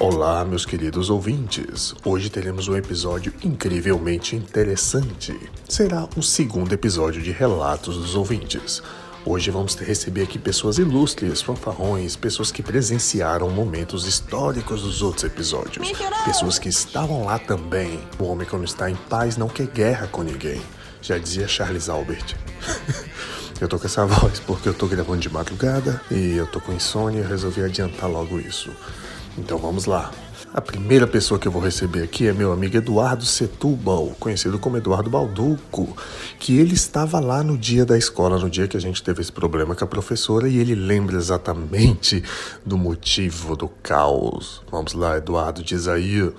[0.00, 1.94] Olá, meus queridos ouvintes.
[2.02, 5.38] Hoje teremos um episódio incrivelmente interessante.
[5.68, 8.82] Será o segundo episódio de Relatos dos Ouvintes.
[9.26, 15.92] Hoje vamos receber aqui pessoas ilustres, fanfarrões, pessoas que presenciaram momentos históricos dos outros episódios.
[16.24, 18.00] Pessoas que estavam lá também.
[18.18, 20.62] O homem quando está em paz não quer guerra com ninguém.
[21.02, 22.36] Já dizia Charles Albert.
[23.60, 26.72] eu tô com essa voz porque eu tô gravando de madrugada e eu tô com
[26.72, 28.70] insônia e resolvi adiantar logo isso.
[29.38, 30.10] Então vamos lá.
[30.52, 34.76] A primeira pessoa que eu vou receber aqui é meu amigo Eduardo Setúbal, conhecido como
[34.76, 35.96] Eduardo Balduco,
[36.40, 39.30] que ele estava lá no dia da escola, no dia que a gente teve esse
[39.30, 42.24] problema com a professora, e ele lembra exatamente
[42.66, 44.60] do motivo do caos.
[44.72, 46.20] Vamos lá, Eduardo, diz aí.
[46.20, 46.34] O,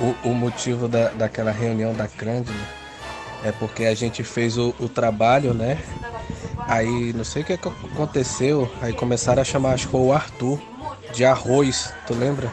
[0.00, 2.54] o, o motivo da, daquela reunião da Crandle
[3.44, 5.78] é porque a gente fez o, o trabalho, né?
[6.66, 10.71] Aí não sei o que aconteceu, aí começaram a chamar, acho que foi o Arthur
[11.12, 12.50] de arroz, tu lembra?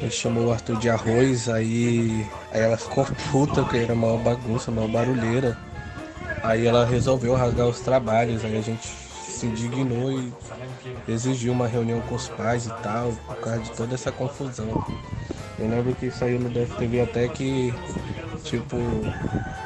[0.00, 4.70] Ele chamou o Arthur de arroz, aí, aí ela ficou puta, porque era uma bagunça,
[4.70, 5.56] uma barulheira.
[6.42, 10.32] Aí ela resolveu rasgar os trabalhos, aí a gente se indignou e
[11.08, 14.84] exigiu uma reunião com os pais e tal, por causa de toda essa confusão.
[15.58, 17.74] Eu lembro que saiu no DFTV até que,
[18.48, 18.76] tipo,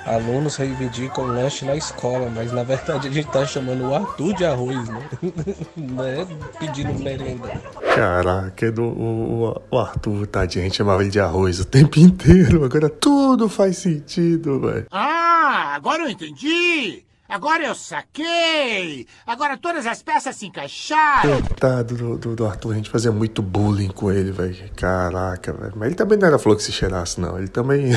[0.04, 4.44] alunos reivindicam lanche na escola, mas na verdade a gente tá chamando o Arthur de
[4.44, 5.08] arroz, né?
[5.76, 6.26] Não é
[6.58, 7.48] pedindo merenda.
[7.94, 12.64] Caraca, do, o, o Arthur, tadinho, a gente chamava ele de arroz o tempo inteiro.
[12.64, 14.86] Agora tudo faz sentido, velho.
[14.90, 17.04] Ah, agora eu entendi!
[17.32, 19.06] Agora eu saquei!
[19.26, 21.40] Agora todas as peças se encaixaram!
[21.40, 24.70] Coitado do, do, do Arthur, a gente fazia muito bullying com ele, velho.
[24.76, 25.72] Caraca, velho.
[25.74, 27.38] Mas ele também não era flor que se cheirasse, não.
[27.38, 27.90] Ele também.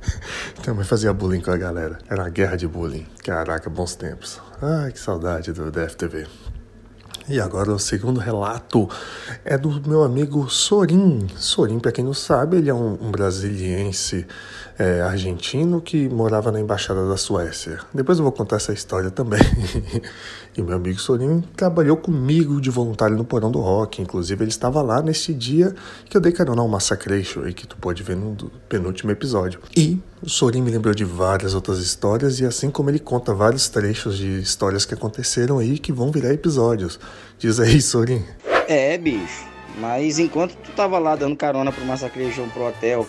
[0.62, 1.98] também fazia bullying com a galera.
[2.10, 3.06] Era uma guerra de bullying.
[3.24, 4.38] Caraca, bons tempos.
[4.60, 6.26] Ai, que saudade do DFTV.
[7.26, 8.86] E agora o segundo relato
[9.46, 11.26] é do meu amigo Sorin.
[11.36, 14.26] Sorin, para quem não sabe, ele é um, um brasiliense
[14.78, 17.78] é, argentino que morava na embaixada da Suécia.
[17.94, 19.40] Depois eu vou contar essa história também.
[20.54, 24.02] e meu amigo Sorin trabalhou comigo de voluntário no Porão do Rock.
[24.02, 25.74] Inclusive, ele estava lá nesse dia
[26.04, 28.36] que eu dei carona ao Massacration, aí que tu pode ver no
[28.68, 29.60] penúltimo episódio.
[29.74, 33.68] E o Sorin me lembrou de várias outras histórias, e assim como ele conta vários
[33.68, 36.98] trechos de histórias que aconteceram aí que vão virar episódios.
[37.38, 38.24] Diz aí, Sorin.
[38.66, 39.44] É, bicho.
[39.78, 43.06] Mas enquanto tu tava lá dando carona pro Massacration pro hotel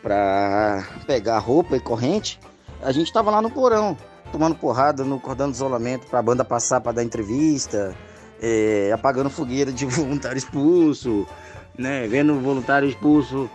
[0.00, 2.38] pra pegar roupa e corrente,
[2.80, 3.96] a gente tava lá no porão,
[4.30, 7.96] tomando porrada no cordão de isolamento pra banda passar pra dar entrevista,
[8.40, 11.26] é, apagando fogueira de voluntário expulso,
[11.76, 12.06] né?
[12.06, 13.50] Vendo voluntário expulso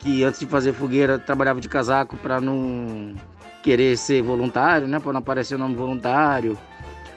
[0.00, 3.14] que antes de fazer fogueira trabalhava de casaco pra não
[3.62, 4.98] querer ser voluntário, né?
[4.98, 6.58] Pra não aparecer o nome voluntário.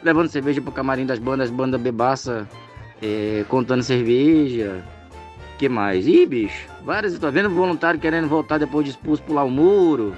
[0.03, 2.47] Levando cerveja pro camarim das bandas, banda bebaça,
[3.01, 4.83] é, contando cerveja
[5.57, 6.05] que mais?
[6.05, 7.17] Ih, bicho, várias.
[7.17, 10.13] Tô vendo voluntário querendo voltar depois de expulso pular o muro,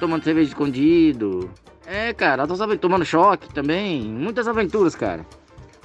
[0.00, 1.50] tomando cerveja escondido.
[1.86, 2.46] É, cara,
[2.80, 4.02] tomando choque também.
[4.02, 5.26] Muitas aventuras, cara.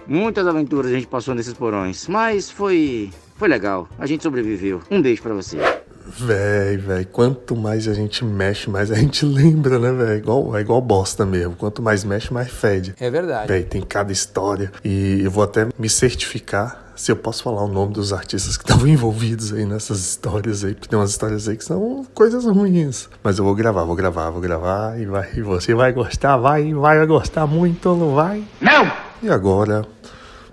[0.07, 2.07] Muitas aventuras a gente passou nesses porões.
[2.07, 3.11] Mas foi.
[3.35, 3.90] Foi legal.
[3.97, 4.81] A gente sobreviveu.
[4.90, 5.57] Um beijo para você.
[6.06, 10.18] Véi, véi, quanto mais a gente mexe, mais a gente lembra, né, véi?
[10.18, 11.56] Igual, é igual bosta mesmo.
[11.56, 12.94] Quanto mais mexe, mais fede.
[13.00, 13.47] É verdade.
[13.47, 14.72] Véi, tem cada história.
[14.84, 18.64] E eu vou até me certificar se eu posso falar o nome dos artistas que
[18.64, 23.09] estavam envolvidos aí nessas histórias aí, porque tem umas histórias aí que são coisas ruins.
[23.24, 26.74] Mas eu vou gravar, vou gravar, vou gravar e, vai, e você vai gostar, vai,
[26.74, 28.44] vai gostar muito ou não vai?
[28.62, 28.91] Não!
[29.22, 29.85] E agora,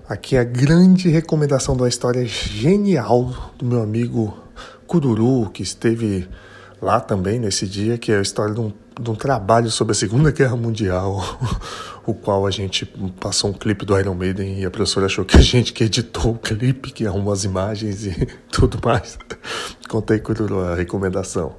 [0.08, 4.36] aqui é a grande recomendação de uma história genial do meu amigo
[4.90, 6.28] Cururu, que esteve
[6.82, 9.94] lá também nesse dia, que é a história de um, de um trabalho sobre a
[9.94, 11.22] Segunda Guerra Mundial.
[12.04, 12.84] o qual a gente
[13.20, 16.32] passou um clipe do Iron Maiden e a professora achou que a gente que editou
[16.32, 19.16] o clipe, que arrumou as imagens e tudo mais.
[19.88, 21.54] Contei Cururu a recomendação.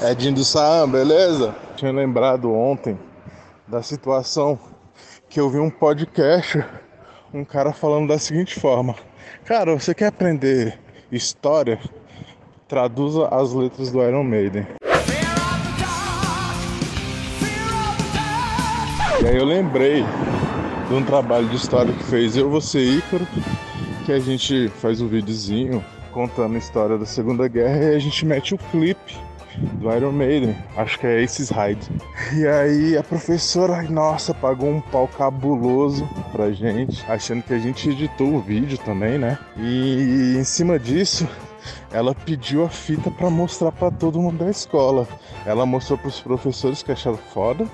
[0.00, 1.52] Edinho do Saam, beleza?
[1.74, 2.96] Tinha lembrado ontem
[3.66, 4.56] da situação
[5.28, 6.64] que eu vi um podcast,
[7.34, 8.94] um cara falando da seguinte forma:
[9.44, 10.78] Cara, você quer aprender
[11.10, 11.80] história?
[12.70, 14.64] Traduza as letras do Iron Maiden.
[19.20, 20.04] E aí eu lembrei
[20.88, 23.26] de um trabalho de história que fez eu, você Ícaro,
[24.06, 28.24] que a gente faz um videozinho contando a história da Segunda Guerra e a gente
[28.24, 29.18] mete o clipe
[29.72, 31.90] do Iron Maiden, acho que é Aces Hyde.
[32.36, 37.90] E aí a professora, nossa, pagou um pau cabuloso pra gente, achando que a gente
[37.90, 39.36] editou o vídeo também, né?
[39.56, 41.28] E em cima disso,
[41.92, 45.06] ela pediu a fita para mostrar para todo mundo da escola.
[45.44, 47.66] Ela mostrou para os professores que acharam foda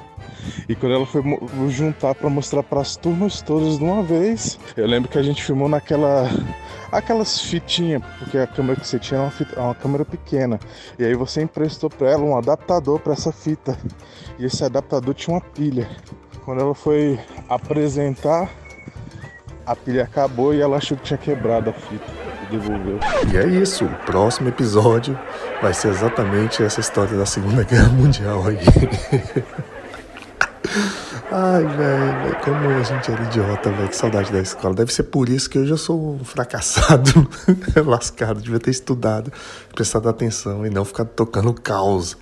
[0.68, 1.22] E quando ela foi
[1.68, 5.42] juntar para mostrar para as turmas todas de uma vez, eu lembro que a gente
[5.42, 6.28] filmou naquela
[6.90, 10.58] aquelas fitinhas, porque a câmera que você tinha era uma, fita, uma câmera pequena.
[10.98, 13.76] E aí você emprestou para ela um adaptador para essa fita.
[14.38, 15.88] E esse adaptador tinha uma pilha.
[16.44, 17.18] Quando ela foi
[17.48, 18.48] apresentar,
[19.66, 22.25] a pilha acabou e ela achou que tinha quebrado a fita.
[22.46, 22.98] E devolveu.
[23.32, 25.18] E é isso, o próximo episódio
[25.60, 28.58] vai ser exatamente essa história da Segunda Guerra Mundial aí.
[31.30, 34.74] Ai, velho, como a gente era idiota, velho, que saudade da escola.
[34.74, 37.28] Deve ser por isso que eu já sou um fracassado,
[37.84, 39.32] lascado, devia ter estudado,
[39.74, 42.16] prestado atenção e não ficar tocando caos.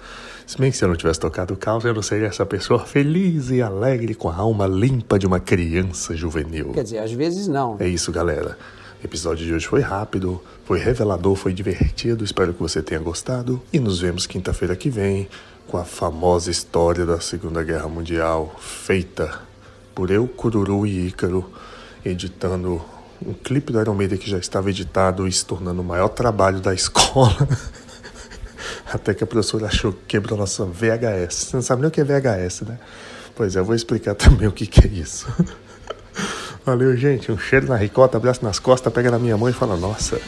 [0.47, 3.51] Se bem que se eu não tivesse tocado caos, eu não seria essa pessoa feliz
[3.51, 6.73] e alegre com a alma limpa de uma criança juvenil.
[6.73, 7.77] Quer dizer, às vezes não.
[7.79, 8.57] É isso, galera.
[9.05, 12.25] O episódio de hoje foi rápido, foi revelador, foi divertido.
[12.25, 13.63] Espero que você tenha gostado.
[13.71, 15.29] E nos vemos quinta-feira que vem
[15.69, 19.43] com a famosa história da Segunda Guerra Mundial, feita
[19.95, 21.53] por eu, Cururu e Ícaro,
[22.03, 22.83] editando
[23.21, 26.59] um clipe do Iron Maiden que já estava editado e se tornando o maior trabalho
[26.59, 27.47] da escola.
[28.91, 31.35] Até que a professora achou que quebrou nossa VHS.
[31.35, 32.79] Você não sabe nem o que é VHS, né?
[33.37, 35.27] Pois é, eu vou explicar também o que, que é isso.
[36.65, 37.31] Valeu, gente.
[37.31, 40.19] Um cheiro na ricota, abraço nas costas, pega na minha mão e fala: Nossa,